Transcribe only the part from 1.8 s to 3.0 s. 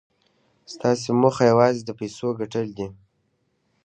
د پیسو ګټل دي